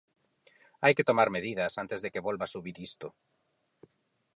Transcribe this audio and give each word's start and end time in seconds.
Hai 0.83 0.93
que 0.97 1.07
tomar 1.09 1.29
medidas 1.37 1.73
antes 1.83 1.99
de 2.01 2.11
que 2.13 2.25
volva 2.27 2.51
subir 2.53 2.77
isto. 2.89 3.07